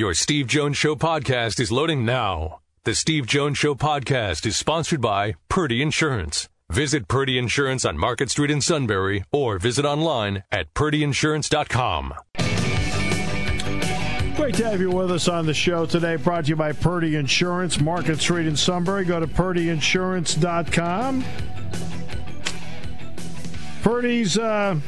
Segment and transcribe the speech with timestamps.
[0.00, 2.60] Your Steve Jones Show podcast is loading now.
[2.84, 6.48] The Steve Jones Show podcast is sponsored by Purdy Insurance.
[6.70, 12.14] Visit Purdy Insurance on Market Street in Sunbury or visit online at purdyinsurance.com.
[14.36, 16.16] Great to have you with us on the show today.
[16.16, 19.04] Brought to you by Purdy Insurance, Market Street in Sunbury.
[19.04, 21.24] Go to purdyinsurance.com.
[23.82, 24.80] Purdy's uh,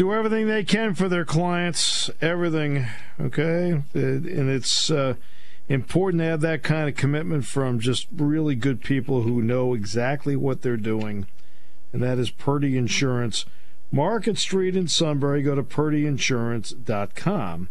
[0.00, 2.86] do everything they can for their clients, everything,
[3.20, 3.82] okay?
[3.92, 5.12] And it's uh,
[5.68, 10.36] important to have that kind of commitment from just really good people who know exactly
[10.36, 11.26] what they're doing.
[11.92, 13.44] And that is Purdy Insurance,
[13.92, 15.42] Market Street in Sunbury.
[15.42, 17.68] Go to purdyinsurance.com.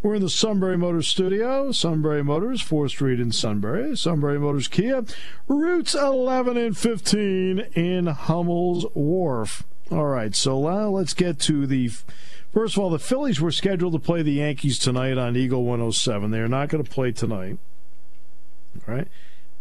[0.00, 1.72] We're in the Sunbury Motors studio.
[1.72, 3.94] Sunbury Motors, 4th Street in Sunbury.
[3.98, 5.04] Sunbury Motors Kia,
[5.46, 9.62] routes 11 and 15 in Hummel's Wharf.
[9.90, 11.90] All right, so now let's get to the.
[12.52, 16.30] First of all, the Phillies were scheduled to play the Yankees tonight on Eagle 107.
[16.30, 17.58] They are not going to play tonight.
[18.88, 19.08] All right.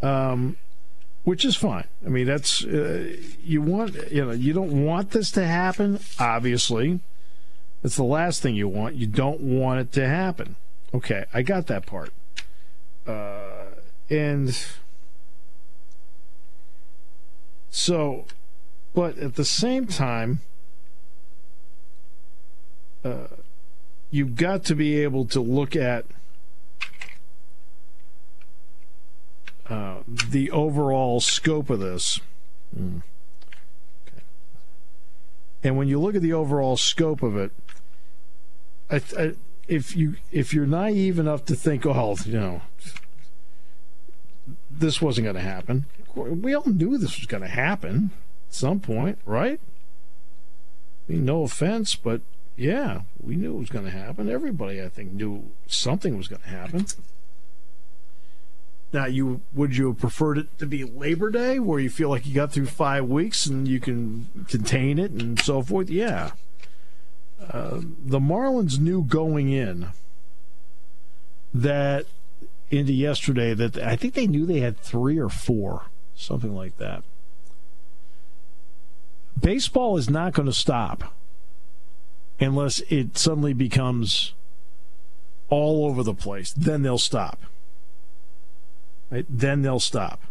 [0.01, 0.57] Um,
[1.25, 1.85] which is fine.
[2.05, 5.99] I mean, that's uh, you want you know you don't want this to happen.
[6.19, 7.01] Obviously,
[7.81, 8.95] that's the last thing you want.
[8.95, 10.55] You don't want it to happen.
[10.93, 12.13] Okay, I got that part.
[13.05, 13.65] Uh,
[14.09, 14.57] and
[17.69, 18.25] so,
[18.95, 20.39] but at the same time,
[23.03, 23.27] uh,
[24.09, 26.05] you've got to be able to look at
[29.69, 32.21] uh, the overall scope of this.
[32.75, 33.01] Mm.
[34.07, 34.23] Okay.
[35.61, 37.51] And when you look at the overall scope of it,
[38.89, 39.33] I, I,
[39.67, 42.61] if you if you're naive enough to think, oh, you know,
[44.71, 45.85] this wasn't going to happen.
[46.15, 48.11] We all knew this was going to happen
[48.55, 49.59] some point, right?
[51.07, 52.21] I mean, no offense, but
[52.55, 54.29] yeah, we knew it was going to happen.
[54.29, 56.85] Everybody, I think, knew something was going to happen.
[58.93, 62.25] Now, you would you have preferred it to be Labor Day, where you feel like
[62.25, 65.89] you got through five weeks and you can contain it and so forth?
[65.89, 66.31] Yeah.
[67.51, 69.89] Uh, the Marlins knew going in
[71.53, 72.05] that
[72.71, 77.03] into yesterday that I think they knew they had three or four, something like that.
[79.39, 81.13] Baseball is not going to stop
[82.39, 84.33] unless it suddenly becomes
[85.49, 86.51] all over the place.
[86.53, 87.41] Then they'll stop.
[89.11, 89.25] Right?
[89.29, 90.21] Then they'll stop.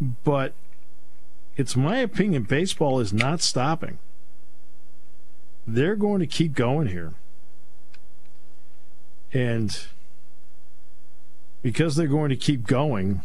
[0.00, 0.52] But
[1.56, 3.98] it's my opinion baseball is not stopping
[5.66, 7.12] they're going to keep going here.
[9.32, 9.76] And
[11.62, 13.22] because they're going to keep going,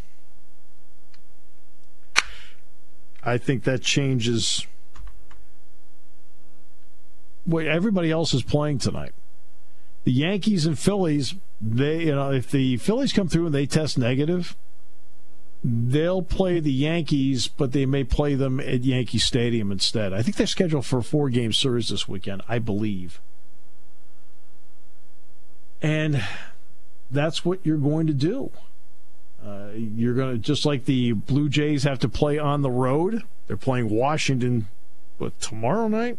[3.24, 4.66] I think that changes
[7.44, 9.12] what everybody else is playing tonight.
[10.04, 13.96] The Yankees and Phillies, they you know, if the Phillies come through and they test
[13.96, 14.56] negative,
[15.62, 20.12] they'll play the Yankees, but they may play them at Yankee Stadium instead.
[20.12, 23.20] I think they're scheduled for a four game series this weekend, I believe.
[25.80, 26.24] And
[27.10, 28.50] that's what you're going to do.
[29.44, 33.22] Uh, you're going to, just like the Blue Jays have to play on the road,
[33.46, 34.68] they're playing Washington
[35.18, 36.18] but tomorrow night?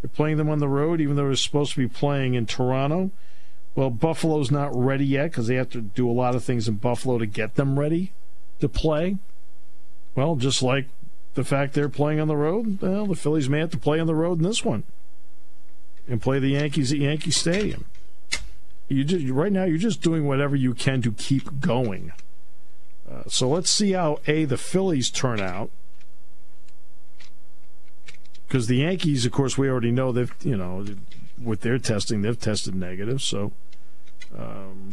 [0.00, 3.10] They're playing them on the road, even though they're supposed to be playing in Toronto.
[3.74, 6.76] Well, Buffalo's not ready yet because they have to do a lot of things in
[6.76, 8.12] Buffalo to get them ready
[8.60, 9.16] to play.
[10.14, 10.86] Well, just like
[11.34, 14.06] the fact they're playing on the road, well, the Phillies may have to play on
[14.06, 14.84] the road in this one
[16.08, 17.84] and play the Yankees at Yankee Stadium.
[18.88, 22.12] You just right now you're just doing whatever you can to keep going.
[23.10, 25.70] Uh, so let's see how a the Phillies turn out
[28.46, 30.84] because the Yankees, of course, we already know they've you know
[31.40, 33.22] with their testing they've tested negative.
[33.22, 33.52] So
[34.36, 34.92] um,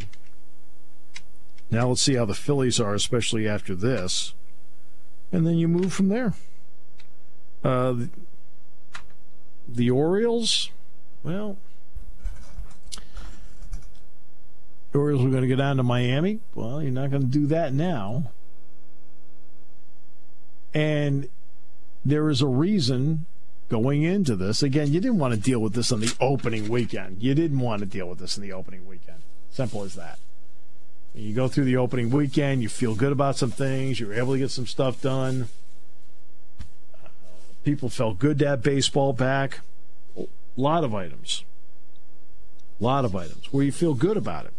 [1.70, 4.34] now let's see how the Phillies are, especially after this.
[5.32, 6.34] And then you move from there.
[7.64, 8.10] Uh, the,
[9.66, 10.70] the Orioles,
[11.22, 11.56] well,
[12.92, 13.00] the
[14.94, 16.40] Orioles are going to go down to Miami.
[16.54, 18.30] Well, you're not going to do that now.
[20.72, 21.28] And
[22.04, 23.26] there is a reason
[23.68, 24.62] going into this.
[24.62, 27.22] Again, you didn't want to deal with this on the opening weekend.
[27.22, 29.18] You didn't want to deal with this in the opening weekend.
[29.50, 30.18] Simple as that.
[31.14, 34.38] You go through the opening weekend, you feel good about some things, you're able to
[34.38, 35.46] get some stuff done.
[37.62, 39.60] People felt good to have baseball back.
[40.18, 40.26] A
[40.56, 41.44] lot of items.
[42.80, 44.53] A lot of items where you feel good about it.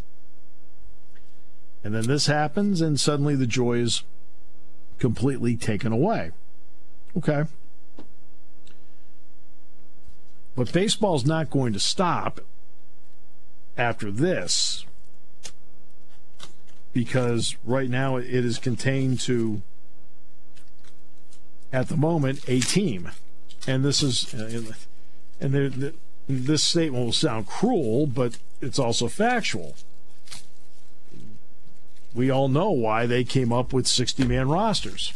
[1.86, 4.02] And then this happens, and suddenly the joy is
[4.98, 6.32] completely taken away.
[7.16, 7.44] Okay.
[10.56, 12.42] But baseball's not going to stop
[13.78, 14.84] after this
[16.92, 19.62] because right now it is contained to,
[21.72, 23.12] at the moment, a team.
[23.68, 24.74] And this is, uh,
[25.40, 25.94] and
[26.28, 29.76] this statement will sound cruel, but it's also factual.
[32.16, 35.14] We all know why they came up with 60 man rosters.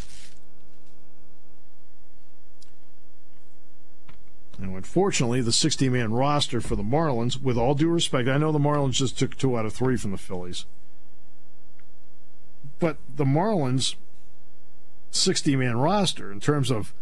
[4.59, 8.51] Now, unfortunately, the 60 man roster for the Marlins, with all due respect, I know
[8.51, 10.65] the Marlins just took two out of three from the Phillies.
[12.79, 13.95] But the Marlins
[15.11, 16.93] 60 man roster, in terms of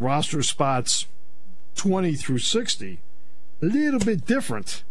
[0.00, 1.06] roster spots
[1.76, 2.98] 20 through 60,
[3.62, 4.82] a little bit different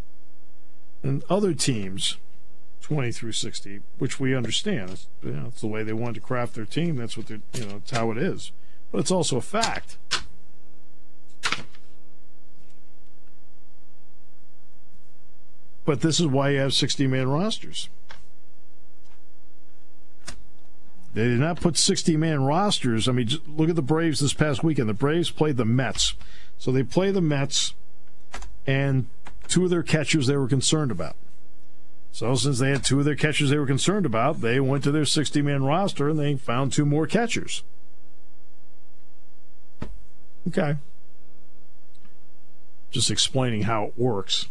[1.01, 2.17] than other teams
[2.85, 4.91] 20 through 60, which we understand.
[4.91, 6.97] It's, you know, it's the way they wanted to craft their team.
[6.97, 8.51] That's what they're, you know, it's how it is.
[8.91, 9.97] But it's also a fact.
[15.83, 17.89] But this is why you have 60 man rosters.
[21.15, 23.07] They did not put 60 man rosters.
[23.07, 24.87] I mean, look at the Braves this past weekend.
[24.89, 26.13] The Braves played the Mets.
[26.59, 27.73] So they play the Mets
[28.67, 29.07] and
[29.47, 31.15] two of their catchers they were concerned about.
[32.15, 34.91] So since they had two of their catchers they were concerned about, they went to
[34.91, 37.61] their 60 man roster and they found two more catchers.
[40.47, 40.77] Okay.
[42.89, 44.47] Just explaining how it works.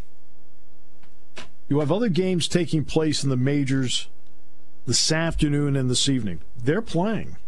[1.66, 4.08] You have other games taking place in the majors
[4.84, 6.42] this afternoon and this evening.
[6.62, 7.38] They're playing.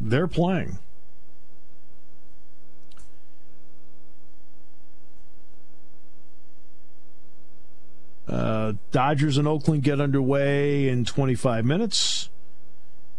[0.00, 0.78] They're playing.
[8.30, 12.30] Uh, Dodgers and Oakland get underway in 25 minutes.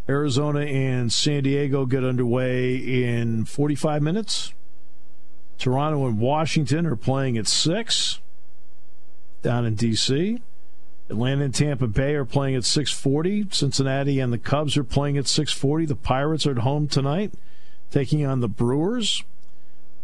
[0.07, 4.53] Arizona and San Diego get underway in 45 minutes.
[5.57, 8.19] Toronto and Washington are playing at 6
[9.41, 10.41] down in D.C.
[11.09, 13.53] Atlanta and Tampa Bay are playing at 6:40.
[13.53, 15.85] Cincinnati and the Cubs are playing at 6:40.
[15.85, 17.33] The Pirates are at home tonight,
[17.89, 19.23] taking on the Brewers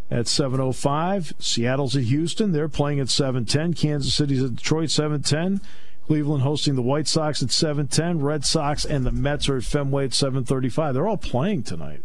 [0.09, 1.33] at 7:05.
[1.39, 2.51] Seattle's at Houston.
[2.51, 3.73] They're playing at 7:10.
[3.73, 5.61] Kansas City's at Detroit 7:10.
[6.05, 8.21] Cleveland hosting the White Sox at 7:10.
[8.21, 10.93] Red Sox and the Mets are at Fenway at 7:35.
[10.93, 12.01] They're all playing tonight.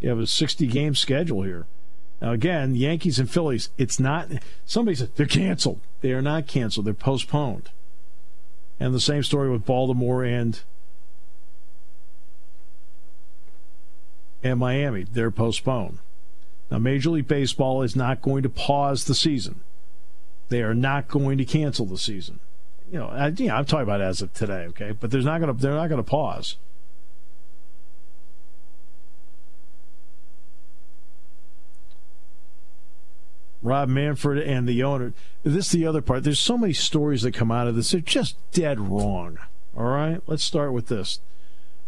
[0.00, 1.66] You have a 60 game schedule here.
[2.20, 4.30] Now, again, Yankees and Phillies, it's not,
[4.64, 5.80] somebody said they're canceled.
[6.00, 7.70] They are not canceled, they're postponed.
[8.80, 10.60] And the same story with Baltimore and
[14.50, 15.04] and Miami.
[15.04, 15.98] They're postponed.
[16.70, 19.60] Now, Major League Baseball is not going to pause the season.
[20.48, 22.40] They are not going to cancel the season.
[22.90, 24.92] You know, know I'm talking about as of today, okay?
[24.92, 26.56] But there's not going to they're not going to pause.
[33.62, 35.12] Rob Manfred and the owner.
[35.42, 36.22] This is the other part.
[36.22, 37.90] There's so many stories that come out of this.
[37.90, 39.38] They're just dead wrong.
[39.76, 41.18] All right, let's start with this.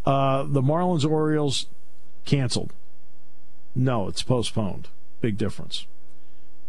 [0.05, 1.67] Uh, the Marlins Orioles
[2.25, 2.73] canceled.
[3.75, 4.89] No, it's postponed.
[5.21, 5.87] Big difference.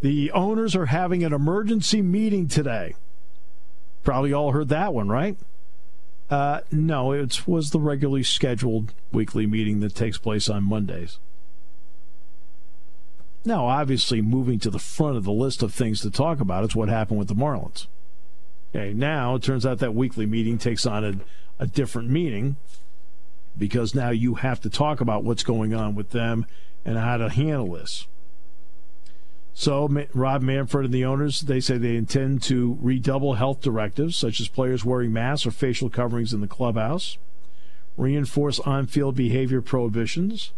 [0.02, 2.96] The owners are having an emergency meeting today.
[4.04, 5.38] Probably all heard that one, right?
[6.30, 11.20] Uh, no, it was the regularly scheduled weekly meeting that takes place on Mondays.
[13.44, 16.76] Now, obviously, moving to the front of the list of things to talk about is
[16.76, 17.88] what happened with the Marlins.
[18.76, 21.14] Okay, now it turns out that weekly meeting takes on a,
[21.58, 22.58] a different meaning
[23.58, 26.46] because now you have to talk about what's going on with them
[26.86, 28.08] and how to handle this.
[29.54, 34.40] So, Rob Manfred and the owners, they say they intend to redouble health directives, such
[34.40, 37.18] as players wearing masks or facial coverings in the clubhouse,
[37.98, 40.54] reinforce on field behavior prohibitions,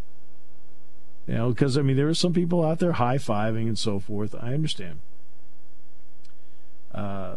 [1.28, 4.00] you know, because I mean, there are some people out there high fiving and so
[4.00, 4.36] forth.
[4.40, 5.00] I understand.
[6.94, 7.36] Uh,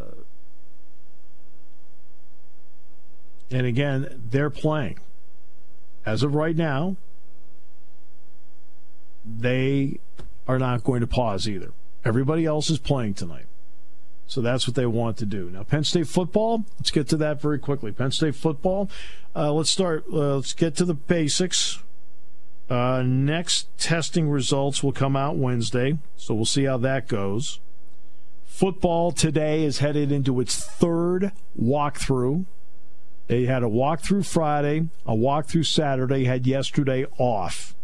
[3.51, 4.99] and again, they're playing.
[6.07, 6.97] As of right now,
[9.25, 9.99] they
[10.47, 11.73] are not going to pause either.
[12.05, 13.47] Everybody else is playing tonight.
[14.27, 15.51] So that's what they want to do.
[15.51, 17.93] Now, Penn State football, let's get to that very quickly.
[17.93, 18.91] Penn State football,
[19.37, 21.79] uh, let's start, uh, let's get to the basics.
[22.69, 27.61] Uh, next testing results will come out Wednesday, so we'll see how that goes.
[28.47, 32.47] Football today is headed into its third walkthrough.
[33.26, 37.75] They had a walkthrough Friday, a walkthrough Saturday, had yesterday off.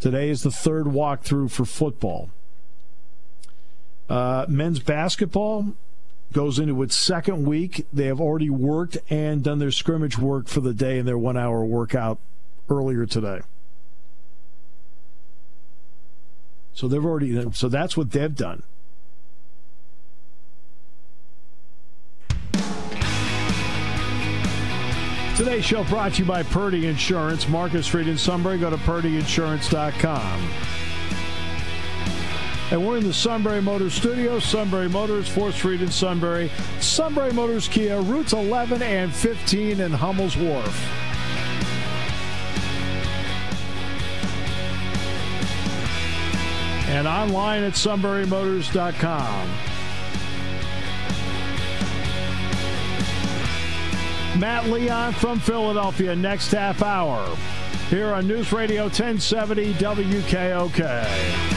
[0.00, 2.30] Today is the third walkthrough for football.
[4.08, 5.74] Uh, men's basketball
[6.32, 7.86] goes into its second week.
[7.92, 11.36] They have already worked and done their scrimmage work for the day in their one
[11.36, 12.18] hour workout
[12.68, 13.42] earlier today.
[16.74, 18.64] So they've already so that's what they've done.
[25.36, 28.58] Today's show brought to you by Purdy Insurance, Market Street in Sunbury.
[28.58, 30.50] Go to purdyinsurance.com.
[32.70, 34.38] And we're in the Sunbury Motors studio.
[34.38, 36.50] Sunbury Motors, 4th Street in Sunbury.
[36.80, 40.78] Sunbury Motors Kia, routes 11 and 15 in Hummel's Wharf.
[46.88, 49.71] And online at sunburymotors.com.
[54.42, 57.36] Matt Leon from Philadelphia next half hour
[57.90, 61.51] here on News Radio 1070 WKOK.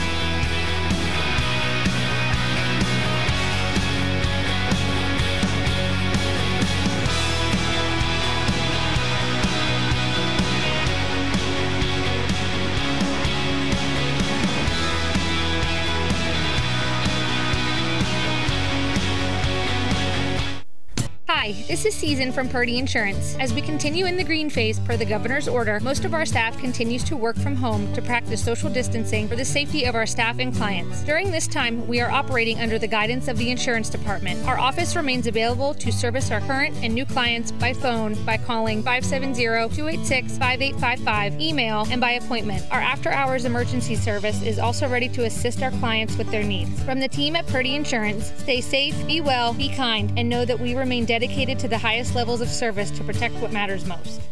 [21.46, 23.36] Hi, this is Season from Purdy Insurance.
[23.38, 26.58] As we continue in the green phase per the governor's order, most of our staff
[26.58, 30.40] continues to work from home to practice social distancing for the safety of our staff
[30.40, 31.04] and clients.
[31.04, 34.44] During this time, we are operating under the guidance of the insurance department.
[34.44, 38.82] Our office remains available to service our current and new clients by phone by calling
[38.82, 42.66] 570-286-5855, email, and by appointment.
[42.72, 46.82] Our after-hours emergency service is also ready to assist our clients with their needs.
[46.82, 50.58] From the team at Purdy Insurance, stay safe, be well, be kind, and know that
[50.58, 54.22] we remain dedicated to the highest levels of service to protect what matters most.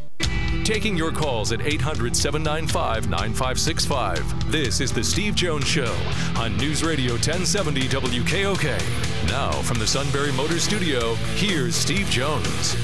[0.64, 4.50] Taking your calls at 800 795 9565.
[4.50, 5.94] This is The Steve Jones Show
[6.36, 9.28] on News Radio 1070 WKOK.
[9.28, 12.74] Now, from the Sunbury Motor Studio, here's Steve Jones.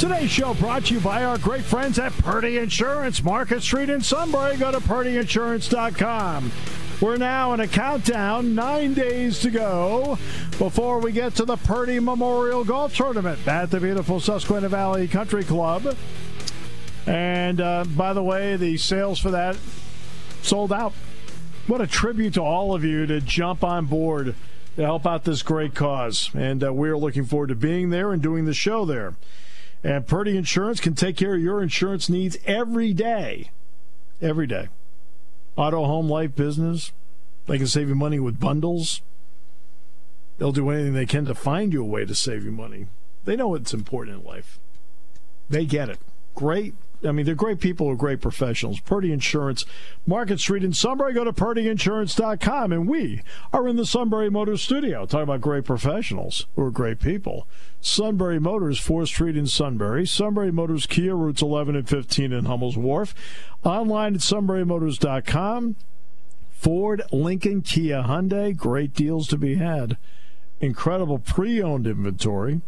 [0.00, 4.00] Today's show brought to you by our great friends at Purdy Insurance, Market Street in
[4.00, 4.56] Sunbury.
[4.56, 6.50] Go to purdyinsurance.com.
[7.00, 10.18] We're now in a countdown, nine days to go
[10.58, 15.42] before we get to the Purdy Memorial Golf Tournament at the beautiful Susquehanna Valley Country
[15.42, 15.96] Club.
[17.06, 19.56] And uh, by the way, the sales for that
[20.42, 20.92] sold out.
[21.66, 24.34] What a tribute to all of you to jump on board
[24.76, 26.30] to help out this great cause.
[26.34, 29.14] And uh, we're looking forward to being there and doing the show there.
[29.84, 33.50] And Purdy Insurance can take care of your insurance needs every day.
[34.20, 34.68] Every day.
[35.56, 36.92] Auto, home, life, business.
[37.46, 39.02] They can save you money with bundles.
[40.38, 42.86] They'll do anything they can to find you a way to save you money.
[43.24, 44.58] They know it's important in life.
[45.48, 45.98] They get it.
[46.34, 46.74] Great.
[47.04, 48.80] I mean, they're great people who are great professionals.
[48.80, 49.64] Purdy Insurance,
[50.06, 51.14] Market Street in Sunbury.
[51.14, 52.72] Go to purdyinsurance.com.
[52.72, 55.04] And we are in the Sunbury Motors studio.
[55.06, 57.46] talking about great professionals who are great people.
[57.80, 60.06] Sunbury Motors, 4th Street in Sunbury.
[60.06, 63.14] Sunbury Motors Kia, routes 11 and 15 in Hummel's Wharf.
[63.64, 65.76] Online at sunburymotors.com.
[66.52, 68.56] Ford, Lincoln, Kia, Hyundai.
[68.56, 69.96] Great deals to be had.
[70.60, 72.60] Incredible pre owned inventory.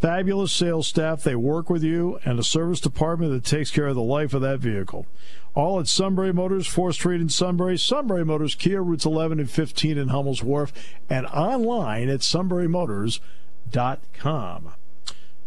[0.00, 1.22] Fabulous sales staff.
[1.22, 4.42] They work with you and a service department that takes care of the life of
[4.42, 5.06] that vehicle.
[5.54, 7.78] All at Sunbury Motors, 4th Street in Sunbury.
[7.78, 10.70] Sunbury Motors, Kia, routes 11 and 15 in Hummel's Wharf.
[11.08, 14.74] And online at sunburymotors.com.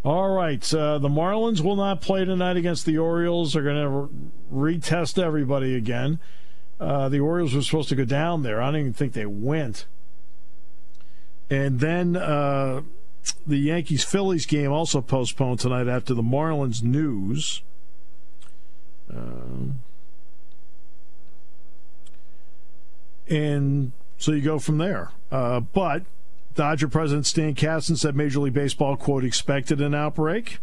[0.03, 0.73] All right.
[0.73, 3.53] Uh, the Marlins will not play tonight against the Orioles.
[3.53, 4.09] They're going to
[4.49, 6.17] re- retest everybody again.
[6.79, 8.59] Uh, the Orioles were supposed to go down there.
[8.61, 9.85] I don't even think they went.
[11.49, 12.81] And then uh,
[13.45, 17.61] the Yankees Phillies game also postponed tonight after the Marlins news.
[19.11, 19.73] Uh,
[23.29, 25.11] and so you go from there.
[25.31, 26.03] Uh, but
[26.55, 30.59] Dodger President Stan Kasten said Major League Baseball, quote, expected an outbreak.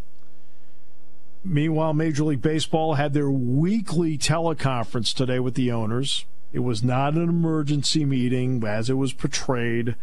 [1.45, 6.25] Meanwhile, Major League Baseball had their weekly teleconference today with the owners.
[6.53, 9.95] It was not an emergency meeting as it was portrayed.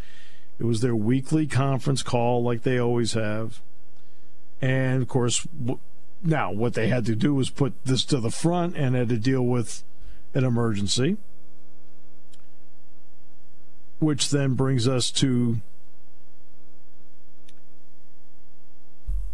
[0.64, 3.60] It was their weekly conference call, like they always have.
[4.62, 5.46] And of course,
[6.24, 9.18] now what they had to do was put this to the front and had to
[9.18, 9.84] deal with
[10.34, 11.18] an emergency.
[14.00, 15.60] Which then brings us to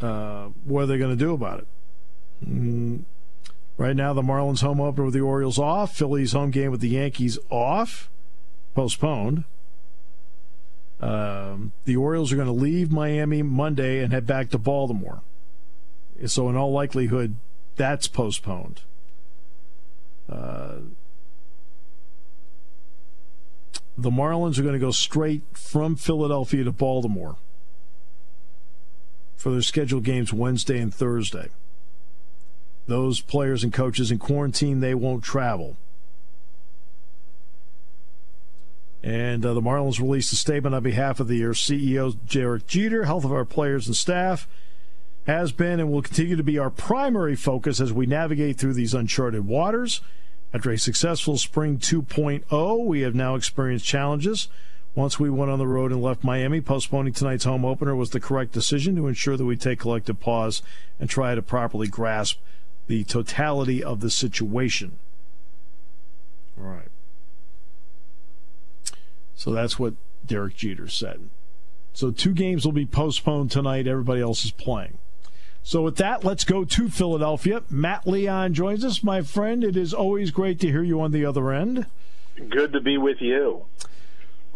[0.01, 1.67] uh, what are they going to do about it?
[2.43, 3.03] Mm,
[3.77, 6.89] right now, the Marlins home opener with the Orioles off, Phillies home game with the
[6.89, 8.09] Yankees off,
[8.73, 9.43] postponed.
[11.01, 15.21] Um, the Orioles are going to leave Miami Monday and head back to Baltimore.
[16.25, 17.35] So, in all likelihood,
[17.77, 18.81] that's postponed.
[20.29, 20.79] Uh,
[23.97, 27.37] the Marlins are going to go straight from Philadelphia to Baltimore
[29.35, 31.49] for their scheduled games Wednesday and Thursday.
[32.87, 35.77] Those players and coaches in quarantine, they won't travel.
[39.01, 43.05] And uh, the Marlins released a statement on behalf of the CEO, Derek Jeter.
[43.05, 44.47] Health of our players and staff
[45.25, 48.93] has been and will continue to be our primary focus as we navigate through these
[48.93, 50.01] uncharted waters.
[50.53, 54.47] After a successful spring 2.0, we have now experienced challenges.
[54.95, 58.19] Once we went on the road and left Miami, postponing tonight's home opener was the
[58.19, 60.63] correct decision to ensure that we take collective pause
[60.99, 62.39] and try to properly grasp
[62.87, 64.97] the totality of the situation.
[66.59, 66.89] All right.
[69.39, 69.93] So that's what
[70.25, 71.29] Derek Jeter said.
[71.93, 73.87] So two games will be postponed tonight.
[73.87, 74.97] Everybody else is playing.
[75.63, 77.63] So with that, let's go to Philadelphia.
[77.69, 79.63] Matt Leon joins us, my friend.
[79.63, 81.85] It is always great to hear you on the other end.
[82.49, 83.65] Good to be with you.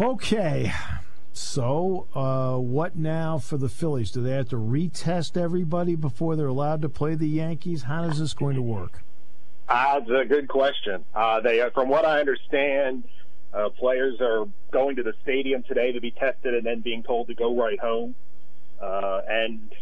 [0.01, 0.73] Okay.
[1.31, 4.11] So, uh, what now for the Phillies?
[4.11, 7.83] Do they have to retest everybody before they're allowed to play the Yankees?
[7.83, 9.01] How is this going to work?
[9.69, 11.05] Uh, it's a good question.
[11.15, 13.05] Uh, they, from what I understand,
[13.53, 17.27] uh, players are going to the stadium today to be tested and then being told
[17.27, 18.15] to go right home.
[18.81, 19.73] Uh, and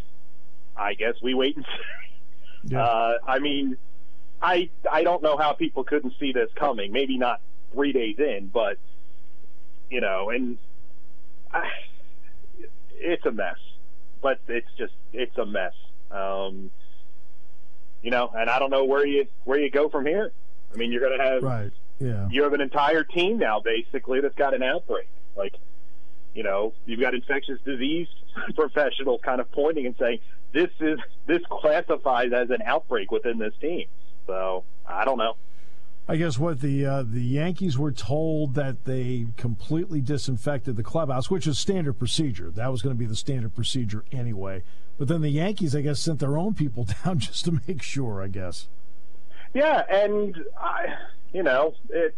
[0.76, 1.64] I guess we wait and
[2.64, 2.74] see.
[2.74, 2.84] Yeah.
[2.84, 3.76] Uh, I mean,
[4.40, 6.92] I I don't know how people couldn't see this coming.
[6.92, 7.40] Maybe not
[7.72, 8.78] three days in, but
[9.90, 10.58] you know, and
[11.52, 11.68] I,
[12.92, 13.56] it's a mess.
[14.20, 15.74] But it's just it's a mess.
[16.10, 16.70] Um,
[18.02, 20.32] you know, and I don't know where you where you go from here.
[20.72, 21.72] I mean, you're going to have right.
[21.98, 22.28] Yeah.
[22.30, 25.08] You have an entire team now, basically, that's got an outbreak.
[25.36, 25.54] Like,
[26.34, 28.08] you know, you've got infectious disease
[28.54, 30.18] professionals kind of pointing and saying
[30.52, 33.86] this is this classifies as an outbreak within this team.
[34.26, 35.36] So I don't know.
[36.08, 41.30] I guess what the uh, the Yankees were told that they completely disinfected the clubhouse,
[41.30, 42.50] which is standard procedure.
[42.50, 44.62] That was going to be the standard procedure anyway.
[44.98, 48.20] But then the Yankees, I guess, sent their own people down just to make sure.
[48.20, 48.68] I guess.
[49.54, 50.86] Yeah, and I,
[51.32, 52.14] you know, it.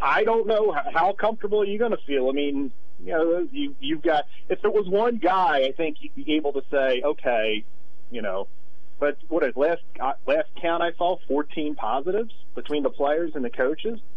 [0.00, 2.28] I don't know how comfortable are you're going to feel.
[2.28, 6.14] I mean, you know, you you've got if there was one guy, I think you'd
[6.14, 7.64] be able to say, okay,
[8.10, 8.48] you know,
[8.98, 13.44] but what is last uh, last count I saw 14 positives between the players and
[13.44, 14.00] the coaches.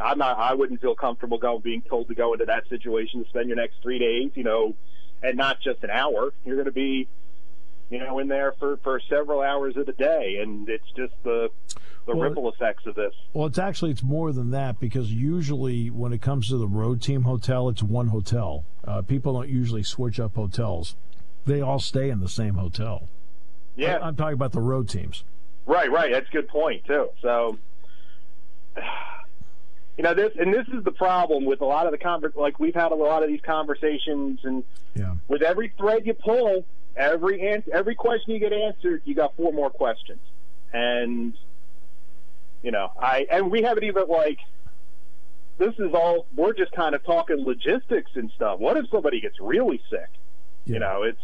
[0.00, 0.38] I'm not.
[0.38, 3.56] I wouldn't feel comfortable going being told to go into that situation to spend your
[3.56, 4.74] next three days, you know,
[5.22, 6.32] and not just an hour.
[6.44, 7.06] You're going to be,
[7.90, 11.50] you know, in there for for several hours of the day, and it's just the
[12.06, 13.12] the well, ripple effects of this.
[13.34, 17.02] Well, it's actually it's more than that because usually when it comes to the road
[17.02, 18.64] team hotel, it's one hotel.
[18.86, 20.94] Uh, people don't usually switch up hotels;
[21.46, 23.08] they all stay in the same hotel.
[23.76, 25.24] Yeah, I, I'm talking about the road teams.
[25.66, 26.12] Right, right.
[26.12, 27.08] That's a good point too.
[27.20, 27.58] So,
[29.96, 32.60] you know, this and this is the problem with a lot of the conver- like
[32.60, 34.62] we've had a lot of these conversations, and
[34.94, 35.14] yeah.
[35.26, 36.64] with every thread you pull,
[36.96, 40.20] every an- every question you get answered, you got four more questions,
[40.72, 41.34] and
[42.62, 44.38] you know, I and we haven't even like
[45.58, 48.58] this is all we're just kind of talking logistics and stuff.
[48.58, 50.08] What if somebody gets really sick?
[50.64, 50.74] Yeah.
[50.74, 51.22] You know, it's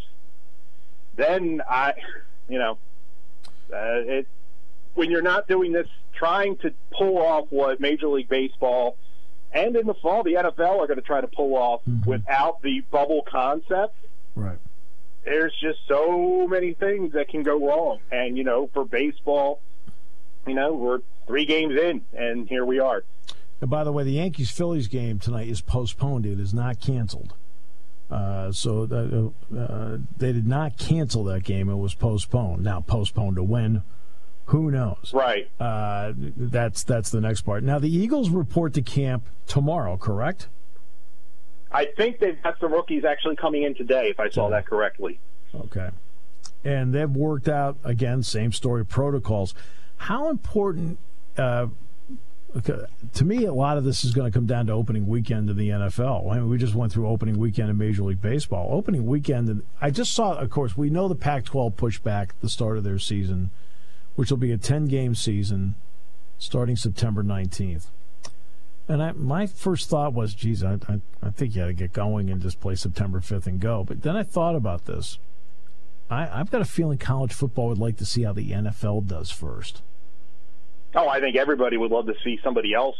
[1.17, 1.95] then I,
[2.49, 2.79] you know,
[3.73, 4.29] uh, it
[4.95, 8.97] when you're not doing this, trying to pull off what Major League Baseball
[9.53, 12.09] and in the fall the NFL are going to try to pull off mm-hmm.
[12.09, 13.95] without the bubble concept.
[14.35, 14.59] Right.
[15.27, 19.61] There's just so many things that can go wrong, and you know, for baseball,
[20.47, 23.03] you know, we're three games in, and here we are.
[23.61, 26.27] And by the way, the Yankees Phillies game tonight is postponed.
[26.27, 27.35] It is not canceled.
[28.09, 28.87] Uh, so
[29.53, 31.69] uh, uh, they did not cancel that game.
[31.69, 32.63] It was postponed.
[32.63, 33.83] Now postponed to when?
[34.47, 35.11] Who knows?
[35.13, 35.51] Right.
[35.59, 37.65] Uh, that's that's the next part.
[37.65, 39.97] Now the Eagles report to camp tomorrow.
[39.97, 40.47] Correct?
[41.77, 45.21] I think they've got some rookies actually coming in today, if I saw that correctly.
[45.55, 45.91] Okay.
[46.65, 49.55] And they've worked out again, same story protocols.
[49.99, 50.99] How important
[51.37, 51.67] uh,
[53.13, 55.57] to me, a lot of this is going to come down to opening weekend in
[55.59, 56.33] the NFL.
[56.33, 58.69] I mean, we just went through opening weekend in Major League Baseball.
[58.71, 62.49] Opening weekend, I just saw, of course, we know the Pac 12 pushed back the
[62.49, 63.51] start of their season,
[64.15, 65.75] which will be a 10 game season
[66.39, 67.89] starting September 19th.
[68.89, 71.93] And I, my first thought was, geez, I, I, I think you got to get
[71.93, 73.83] going and just play September 5th and go.
[73.83, 75.19] But then I thought about this.
[76.09, 79.31] I, I've got a feeling college football would like to see how the NFL does
[79.31, 79.83] first.
[80.95, 82.97] Oh, I think everybody would love to see somebody else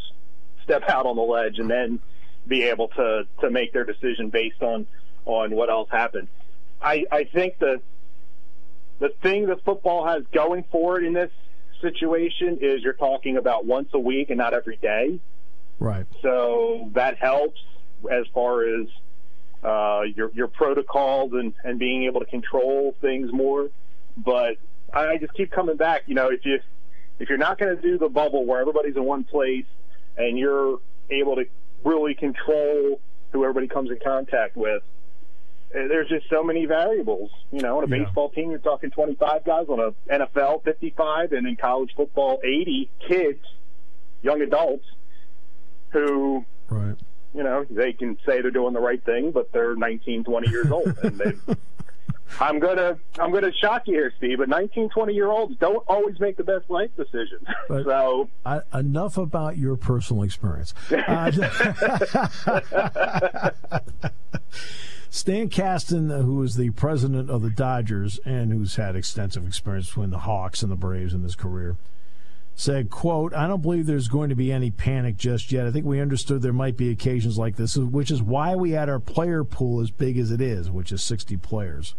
[0.63, 1.99] step out on the ledge and then
[2.45, 4.85] be able to to make their decision based on
[5.25, 6.27] on what else happened.
[6.81, 7.81] I I think the
[8.99, 11.31] the thing that football has going for it in this
[11.81, 15.19] situation is you're talking about once a week and not every day.
[15.79, 16.05] Right.
[16.21, 17.59] So that helps
[18.11, 18.87] as far as
[19.63, 23.69] uh, your your protocols and and being able to control things more.
[24.17, 24.57] But
[24.93, 26.03] I just keep coming back.
[26.07, 26.59] You know, if you
[27.19, 29.65] if you're not going to do the bubble where everybody's in one place
[30.17, 31.45] and you're able to
[31.83, 32.99] really control
[33.31, 34.81] who everybody comes in contact with.
[35.75, 37.29] Uh, There's just so many variables.
[37.51, 38.03] You know, on a Yeah.
[38.05, 39.67] baseball team, you're talking 25 guys.
[39.67, 43.43] On a NFL, 55, and in college football, 80 kids,
[44.21, 44.85] young adults,
[45.89, 46.95] who Right.
[47.33, 50.71] you know, they can say they're doing the right thing, but they're 19, 20 years
[50.71, 50.87] old.
[51.03, 51.33] And they,
[52.41, 56.19] I'm gonna, I'm gonna shock you here, Steve, but 19, 20 year olds don't always
[56.19, 57.47] make the best life decisions.
[57.69, 60.73] But- so, I, enough about your personal experience.
[60.91, 61.31] Uh,
[65.09, 70.09] Stan Kasten, who is the president of the Dodgers and who's had extensive experience between
[70.09, 71.77] the Hawks and the Braves in his career,
[72.59, 75.67] said, quote, I don't believe there's going to be any panic just yet.
[75.67, 78.89] I think we understood there might be occasions like this, which is why we had
[78.89, 81.93] our player pool as big as it is, which is 60 players,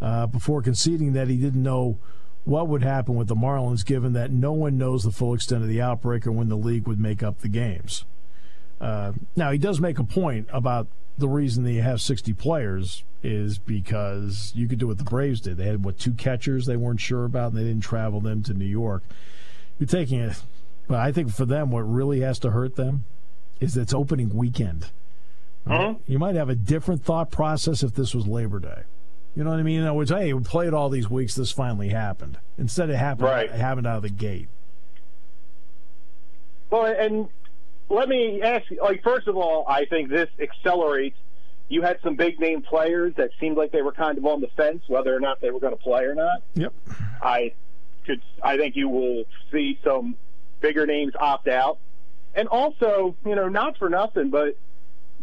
[0.00, 1.98] uh, before conceding that he didn't know
[2.44, 5.68] what would happen with the Marlins, given that no one knows the full extent of
[5.68, 8.06] the outbreak or when the league would make up the games.
[8.80, 13.04] Uh, now, he does make a point about the reason that you have 60 players
[13.22, 15.58] is because you could do what the Braves did.
[15.58, 18.54] They had, what, two catchers they weren't sure about, and they didn't travel them to
[18.54, 19.02] New York.
[19.78, 20.42] You're taking it,
[20.88, 23.04] but I think for them, what really has to hurt them
[23.60, 24.86] is it's opening weekend.
[25.66, 25.98] Mhm.
[26.06, 28.82] You might have a different thought process if this was Labor Day.
[29.34, 29.80] You know what I mean?
[29.80, 31.34] In other words, hey, we played all these weeks.
[31.34, 32.38] This finally happened.
[32.58, 33.26] Instead, it happened.
[33.28, 33.46] Right.
[33.50, 34.48] It happened out of the gate.
[36.70, 37.28] well, and
[37.88, 41.16] let me ask you, like, first of all, I think this accelerates.
[41.68, 44.48] You had some big name players that seemed like they were kind of on the
[44.56, 46.42] fence whether or not they were going to play or not.
[46.54, 46.72] Yep.
[47.22, 47.52] I
[48.04, 50.16] could I think you will see some
[50.60, 51.78] bigger names opt out.
[52.34, 54.56] And also, you know, not for nothing, but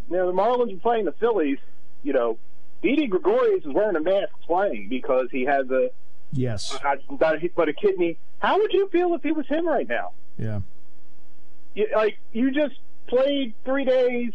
[0.10, 1.58] you know, the Marlins are playing the Phillies,
[2.04, 2.38] you know,
[2.82, 5.90] Didi Gregorius is wearing a mask playing because he has a
[6.34, 6.78] Yes.
[7.20, 8.18] but a kidney.
[8.40, 10.12] How would you feel if he was him right now?
[10.38, 10.62] Yeah.
[11.76, 12.76] You, like you just
[13.08, 14.32] played three days,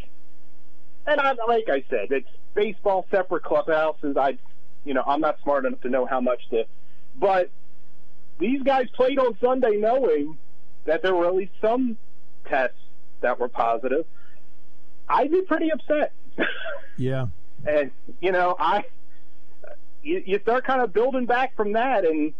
[1.06, 4.16] and I, like I said, it's baseball, separate clubhouses.
[4.16, 4.38] I,
[4.84, 6.64] you know, I'm not smart enough to know how much to,
[7.18, 7.50] but
[8.38, 10.36] these guys played on Sunday knowing
[10.84, 11.96] that there were at least some
[12.46, 12.76] tests
[13.20, 14.04] that were positive.
[15.08, 16.12] I'd be pretty upset,
[16.96, 17.26] Yeah.
[17.66, 18.84] and you know, I,
[20.02, 22.32] you, you start kind of building back from that, and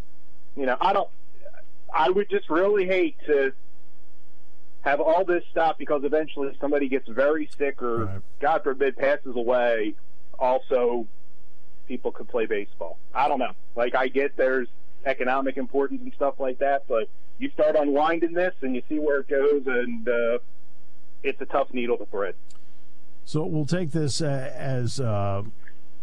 [0.57, 1.09] you know, I don't.
[1.93, 3.53] I would just really hate to
[4.83, 8.21] have all this stop because eventually somebody gets very sick or, Right.
[8.41, 9.95] God forbid, passes away.
[10.39, 11.07] Also,
[11.89, 12.99] people could play baseball.
[13.15, 13.53] I don't know.
[13.75, 14.69] Like, I get there's
[15.07, 19.21] economic importance and stuff like that, but you start unwinding this and you see where
[19.21, 20.39] it goes, and uh,
[21.23, 22.35] it's a tough needle to thread.
[23.25, 25.43] So we'll take this uh, as uh,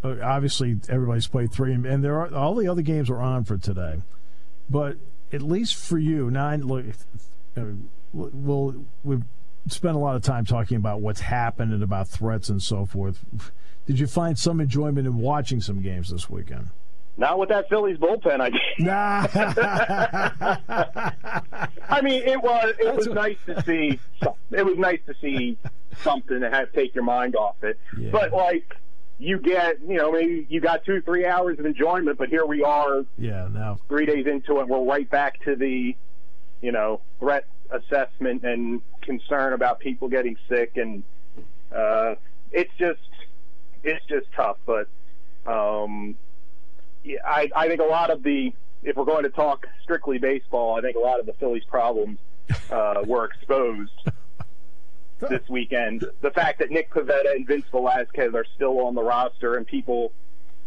[0.03, 4.01] obviously everybody's played three, and, there are all the other games are on for today.
[4.69, 4.97] But
[5.31, 6.85] at least for you, I look,
[7.57, 7.61] uh,
[8.13, 9.23] we'll we've
[9.67, 13.23] spent a lot of time talking about what's happened and about threats and so forth.
[13.85, 16.69] Did you find some enjoyment in watching some games this weekend?
[17.15, 18.49] Not with that Phillies bullpen, I
[18.79, 19.27] Nah.
[21.89, 23.99] I mean, it was it was nice to see.
[24.51, 25.57] It was nice to see
[26.01, 27.79] something to have take your mind off it.
[27.99, 28.09] Yeah.
[28.11, 28.75] But like,
[29.19, 32.63] you get you know maybe you got two three hours of enjoyment, but here we
[32.63, 33.47] are yeah.
[33.51, 34.67] Now three days into it.
[34.67, 35.95] We're right back to the
[36.61, 41.03] you know threat assessment and concern about people getting sick, and
[41.71, 42.15] uh,
[42.51, 42.99] it's just
[43.83, 44.57] it's just tough.
[44.65, 44.87] But
[45.45, 46.15] um,
[47.25, 50.81] I, I think a lot of the, if we're going to talk strictly baseball, I
[50.81, 52.19] think a lot of the Phillies' problems
[52.71, 53.91] uh, were exposed
[55.19, 56.05] this weekend.
[56.21, 60.11] The fact that Nick Pivetta and Vince Velasquez are still on the roster and people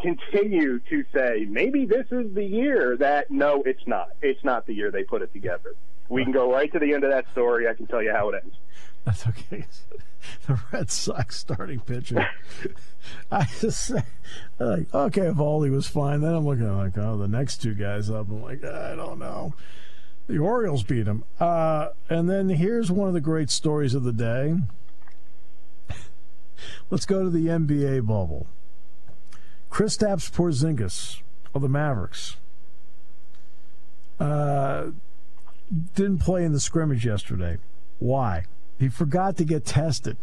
[0.00, 4.10] continue to say, maybe this is the year that, no, it's not.
[4.22, 5.74] It's not the year they put it together.
[6.08, 7.68] We can go right to the end of that story.
[7.68, 8.56] I can tell you how it ends.
[9.04, 9.64] That's okay.
[10.48, 12.28] The Red Sox starting pitcher.
[13.30, 14.02] I just say,
[14.58, 16.20] like, okay, Eovaldi was fine.
[16.20, 18.28] Then I'm looking like, oh, the next two guys up.
[18.28, 19.54] I'm like, I don't know.
[20.26, 21.24] The Orioles beat him.
[21.38, 24.56] Uh, and then here's one of the great stories of the day.
[26.90, 28.46] Let's go to the NBA bubble.
[29.70, 31.20] Kristaps Porzingis
[31.54, 32.36] of the Mavericks
[34.18, 34.86] uh,
[35.94, 37.58] didn't play in the scrimmage yesterday.
[37.98, 38.44] Why?
[38.78, 40.16] He forgot to get tested.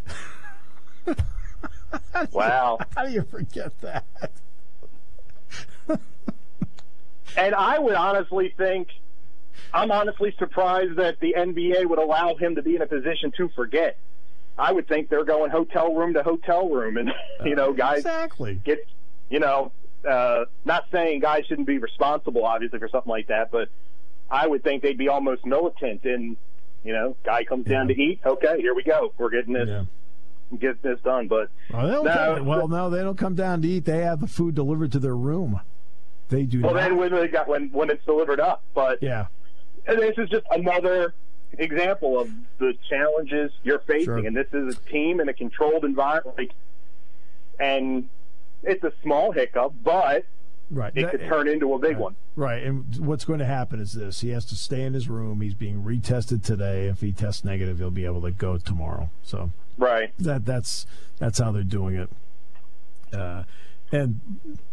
[2.32, 2.80] Wow.
[2.96, 4.06] How do you forget that?
[7.36, 8.90] And I would honestly think,
[9.74, 13.50] I'm honestly surprised that the NBA would allow him to be in a position to
[13.50, 13.98] forget.
[14.58, 17.12] I would think they're going hotel room to hotel room, and
[17.46, 18.60] you know, guys Exactly.
[18.64, 18.88] get,
[19.30, 19.72] you know,
[20.08, 23.70] uh, not saying guys shouldn't be responsible, obviously, for something like that, but
[24.30, 26.38] I would think they'd be almost militant in
[26.84, 28.20] You know, guy comes down to eat.
[28.26, 29.14] Okay, here we go.
[29.18, 29.70] We're getting this.
[29.70, 29.86] Yeah.
[30.60, 32.36] Get this done, but Well, they don't No.
[32.38, 33.86] come, well, no, they don't come down to eat.
[33.86, 35.60] They have the food delivered to their room.
[36.30, 36.82] They do well, not.
[36.82, 38.62] then when they got when when it's delivered up.
[38.74, 39.28] But yeah,
[39.88, 41.14] and this is just another
[41.58, 44.18] example of the challenges you're facing, Sure.
[44.18, 46.38] and this is a team in a controlled environment.
[46.38, 46.52] Like,
[47.60, 48.10] and
[48.64, 50.26] it's a small hiccup, but
[50.72, 50.92] right.
[50.96, 52.16] it That- could turn into a big one.
[52.36, 55.42] Right, and what's going to happen is this: he has to stay in his room.
[55.42, 56.88] He's being retested today.
[56.88, 59.12] If he tests negative, he'll be able to go tomorrow.
[59.22, 60.12] So Right.
[60.20, 60.86] that that's
[61.18, 62.10] that's how they're doing it.
[63.12, 63.44] Uh,
[63.92, 64.20] and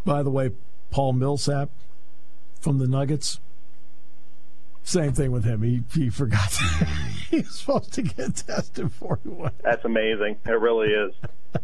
[0.04, 0.50] by the way,
[0.90, 1.70] Paul Millsap
[2.60, 3.40] from the Nuggets.
[4.82, 5.62] Same thing with him.
[5.62, 6.52] He he forgot
[7.30, 9.58] he was supposed to get tested for went.
[9.62, 10.36] That's amazing.
[10.46, 11.14] It really is.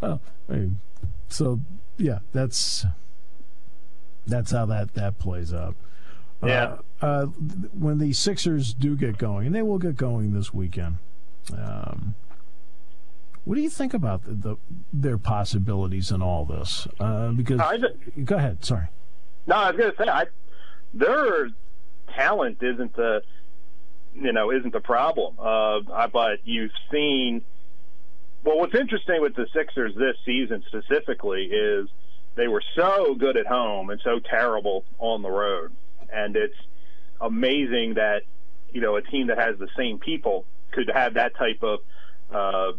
[0.00, 0.80] Well, I mean,
[1.28, 1.60] so
[1.96, 2.84] yeah, that's
[4.26, 5.76] that's how that that plays out.
[6.44, 6.78] Yeah.
[7.00, 10.96] Uh, uh, when the Sixers do get going, and they will get going this weekend.
[11.56, 12.14] Um,
[13.44, 14.56] what do you think about the, the
[14.92, 16.86] their possibilities in all this?
[17.00, 18.64] Uh, because I just, go ahead.
[18.64, 18.86] Sorry.
[19.46, 20.26] no, I was going to say, I,
[20.94, 21.50] their
[22.14, 23.22] talent isn't the,
[24.14, 25.36] you know, isn't the problem.
[25.38, 27.42] Uh, I, but you've seen.
[28.44, 31.88] Well, what's interesting with the Sixers this season specifically is
[32.34, 35.72] they were so good at home and so terrible on the road,
[36.12, 36.56] and it's
[37.20, 38.22] amazing that
[38.72, 41.80] you know a team that has the same people could have that type of
[42.32, 42.72] uh,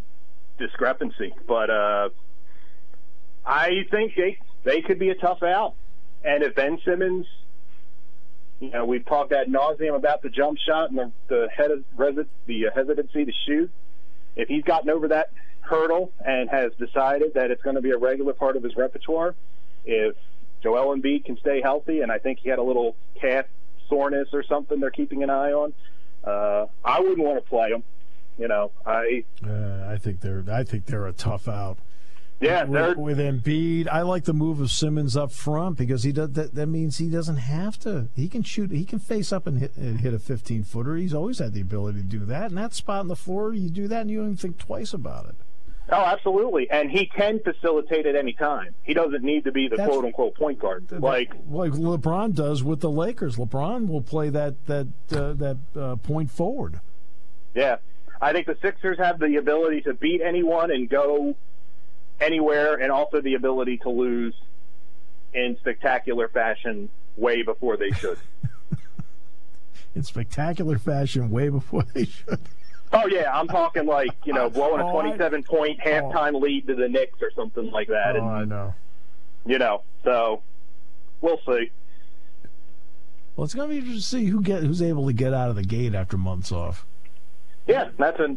[0.58, 1.34] discrepancy.
[1.46, 2.08] But uh,
[3.44, 5.74] I think they they could be a tough out.
[6.24, 7.26] And if Ben Simmons,
[8.60, 11.84] you know, we've talked ad nauseum about the jump shot and the the, head of,
[11.96, 13.70] resi- the hesitancy to shoot.
[14.36, 17.98] If he's gotten over that hurdle and has decided that it's going to be a
[17.98, 19.34] regular part of his repertoire,
[19.84, 20.16] if
[20.62, 23.44] Joel Embiid can stay healthy, and I think he had a little calf
[23.88, 25.74] soreness or something they're keeping an eye on,
[26.24, 27.84] uh, I wouldn't want to play him.
[28.38, 31.78] You know, I Uh, I think they're I think they're a tough out.
[32.40, 36.10] yeah, they're with, with Embiid, I like the move of Simmons up front because he
[36.12, 36.54] does that.
[36.54, 38.08] That means he doesn't have to.
[38.14, 38.70] He can shoot.
[38.72, 40.96] He can face up and hit, and hit a 15 footer.
[40.96, 42.46] He's always had the ability to do that.
[42.46, 44.92] And that spot on the floor, you do that, and you don't even think twice
[44.92, 45.36] about it.
[45.90, 46.68] Oh, absolutely.
[46.70, 48.74] And he can facilitate at any time.
[48.82, 50.90] He doesn't need to be the That's- quote unquote point guard.
[50.90, 53.36] Like, like LeBron does with the Lakers.
[53.36, 56.80] LeBron will play that that uh, that uh, point forward.
[57.54, 57.76] yeah.
[58.20, 61.36] I think the Sixers have the ability to beat anyone and go
[62.20, 64.34] anywhere and also the ability to lose
[65.32, 68.18] in spectacular fashion way before they should.
[69.94, 72.38] in spectacular fashion, way before they should.
[72.92, 76.74] oh yeah, I'm talking like, you know, blowing a Oh, 27 point halftime lead to
[76.74, 78.16] the Knicks or something like that.
[78.16, 78.74] Oh, I know.
[79.44, 80.42] you know, so
[81.20, 81.70] we'll see.
[83.36, 85.50] Well, it's going to be interesting to see who get who's able to get out
[85.50, 86.86] of the gate after months off.
[87.66, 88.36] Yeah, that's a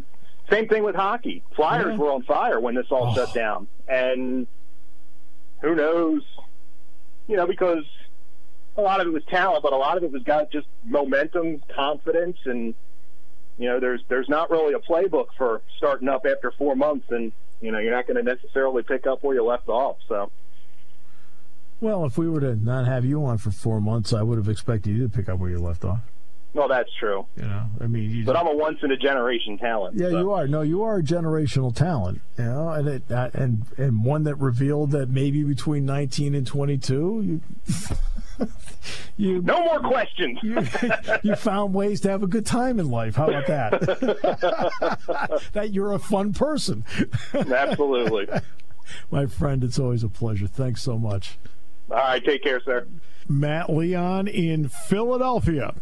[0.50, 1.44] same thing with hockey.
[1.56, 1.98] Flyers Yeah.
[1.98, 3.14] were on fire when this all Oh.
[3.16, 4.48] shut down, and
[5.62, 6.22] who knows?
[7.28, 7.84] You know, because
[8.78, 11.62] a lot of it was talent, but a lot of it was got just momentum,
[11.76, 12.74] confidence, and
[13.58, 17.32] you know, there's there's not really a playbook for starting up after four months, and
[17.60, 19.98] you know, you're not going to necessarily pick up where you left off.
[20.08, 20.32] So
[21.82, 24.48] Well, if we were to not have you on for four months, I would have
[24.48, 26.00] expected you to pick up where you left off.
[26.58, 27.26] Well, that's true.
[27.38, 29.96] You know, I mean, you But I'm a once in a generation talent.
[29.98, 30.20] yeah, so.
[30.20, 30.48] you are.
[30.48, 32.22] No, you are a generational talent.
[32.38, 36.46] You know, and it, uh, and and one that revealed that maybe between 19 and
[36.48, 37.42] 22, you
[39.18, 40.40] you No more questions.
[40.42, 40.58] you,
[41.24, 43.16] you found ways to have a good time in life.
[43.16, 43.82] How about that?
[45.54, 46.84] that you're a fun person.
[47.34, 48.28] Absolutely.
[49.12, 50.48] My friend, it's always a pleasure.
[50.48, 51.38] Thanks so much.
[51.90, 52.88] All right, take care, sir.
[53.30, 55.74] Matt Leon in Philadelphia.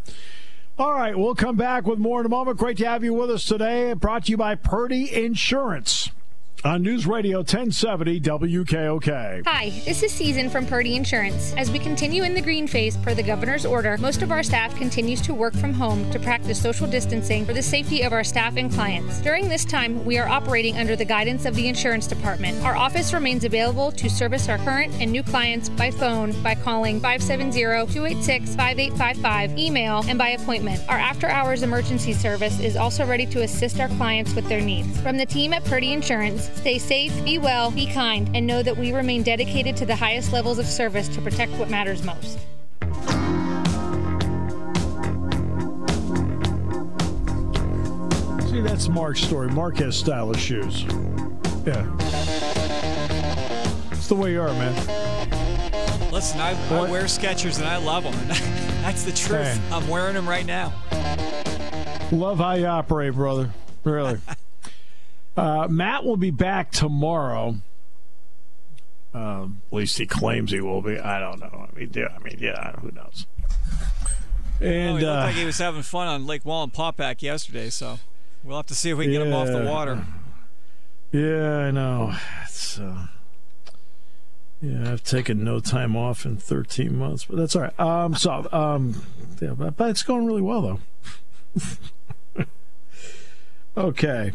[0.78, 2.58] All right, we'll come back with more in a moment.
[2.58, 3.94] Great to have you with us today.
[3.94, 6.12] Brought to you by Purdy Insurance
[6.66, 9.46] on News Radio 1070 WKOK.
[9.46, 11.54] Hi, this is Season from Purdy Insurance.
[11.58, 14.76] As we continue in the green phase per the governor's order, most of our staff
[14.76, 18.58] continues to work from home to practice social distancing for the safety of our staff
[18.58, 19.22] and clients.
[19.22, 22.60] During this time, we are operating under the guidance of the insurance department.
[22.64, 27.00] Our office remains available to service our current and new clients by phone by calling
[27.00, 30.82] 570-286-5855, email, and by appointment.
[30.90, 35.00] Our after-hours emergency service is also ready to assist our clients with their needs.
[35.02, 38.76] From the team at Purdy Insurance, stay safe, be well, be kind, and know that
[38.76, 42.40] we remain dedicated to the highest levels of service to protect what matters most.
[48.50, 49.50] See, that's Mark's story.
[49.50, 50.84] Mark has stylish shoes.
[51.66, 51.86] Yeah.
[53.92, 54.76] It's the way you are, man.
[56.12, 58.14] Listen, I, I wear Skechers and I love them.
[58.84, 59.48] That's the truth.
[59.48, 59.60] Hey.
[59.70, 60.72] I'm wearing them right now.
[62.12, 63.50] Love how you operate, brother.
[63.84, 64.20] Really.
[65.38, 67.58] uh, Matt will be back tomorrow.
[69.14, 71.00] Um, at least he claims he will be.
[71.00, 71.68] I don't know.
[71.72, 73.26] I mean, yeah, I mean, yeah, who knows?
[74.60, 78.00] And oh, he looked uh, like he was having fun on Lake Wallenpaupack yesterday, so
[78.44, 80.06] we'll have to see if we can yeah, get him off the water.
[81.12, 82.14] Yeah, I know.
[82.44, 83.08] It's, uh,
[84.62, 87.80] yeah, I've taken no time off in 13 months, but that's all right.
[87.80, 89.02] Um, so, um,
[89.42, 90.80] yeah, but, but it's going really well
[92.36, 92.46] though.
[93.78, 94.32] okay,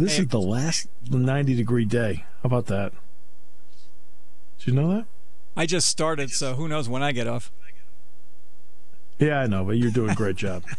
[0.00, 2.24] this hey, is the last 90 degree day.
[2.42, 2.92] How about that?
[4.58, 5.06] Did you know that?
[5.56, 7.50] I just started, so who knows when I get off.
[9.18, 10.64] Yeah, I know, but you're doing a great job.
[10.70, 10.76] I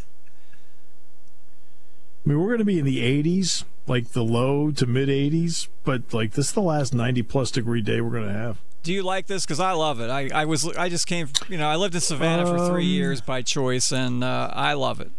[2.26, 6.14] mean, we're going to be in the 80s, like the low to mid 80s, but
[6.14, 8.60] like this is the last 90 plus degree day we're going to have.
[8.84, 9.46] Do you like this?
[9.46, 10.10] Because I love it.
[10.10, 11.30] I, I was I just came.
[11.50, 14.50] You know, I lived in Savannah um, for three um, years by choice, and uh,
[14.52, 15.12] I love it.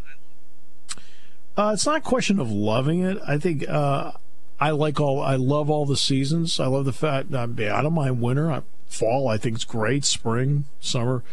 [1.55, 3.17] Uh, it's not a question of loving it.
[3.27, 4.11] I think uh,
[4.59, 5.21] I like all.
[5.21, 6.59] I love all the seasons.
[6.59, 7.33] I love the fact.
[7.33, 9.27] I don't mind winter, I, fall.
[9.27, 10.05] I think it's great.
[10.05, 11.23] Spring, summer.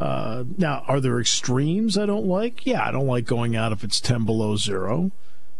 [0.00, 2.66] Uh, now, are there extremes I don't like?
[2.66, 5.12] Yeah, I don't like going out if it's 10 below zero.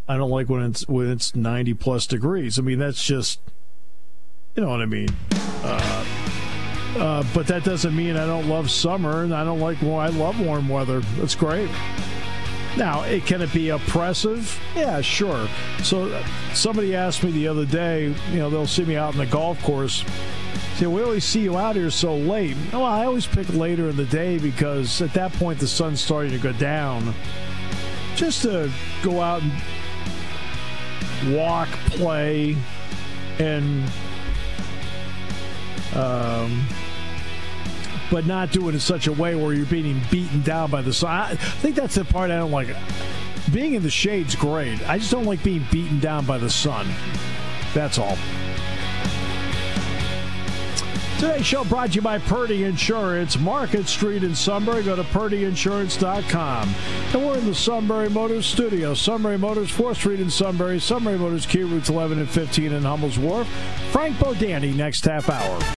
[0.06, 2.58] I don't like when it's when it's 90 plus degrees.
[2.58, 3.40] I mean, that's just,
[4.54, 5.08] you know what I mean.
[5.62, 6.04] Uh,
[6.98, 9.80] uh, but that doesn't mean I don't love summer and I don't like.
[9.80, 11.00] Well, I love warm weather.
[11.16, 11.70] That's great.
[12.76, 14.60] Now, it can it be oppressive?
[14.74, 15.48] Yeah, sure.
[15.82, 18.14] So, uh, somebody asked me the other day.
[18.30, 20.04] You know, they'll see me out in the golf course
[20.76, 22.56] Say, we always see you out here so late.
[22.72, 26.32] Well, I always pick later in the day because at that point the sun's starting
[26.32, 27.14] to go down.
[28.16, 28.68] Just to
[29.00, 32.56] go out and walk, play,
[33.38, 33.88] and
[35.94, 36.66] um,
[38.10, 40.92] but not do it in such a way where you're being beaten down by the
[40.92, 41.10] sun.
[41.10, 42.68] I think that's the part I don't like.
[43.52, 44.86] Being in the shade's great.
[44.88, 46.86] I just don't like being beaten down by the sun.
[47.74, 48.16] That's all.
[51.18, 54.82] Today's show brought to you by Purdy Insurance, Market Street in Sunbury.
[54.82, 56.74] Go to purdyinsurance.com.
[57.14, 58.92] And we're in the Sunbury Motors studio.
[58.92, 60.78] Sunbury Motors, 4th Street in Sunbury.
[60.80, 63.48] Sunbury Motors, Key Routes 11 and 15 in Hummel's Wharf.
[63.90, 65.64] Frank Bodani next half hour.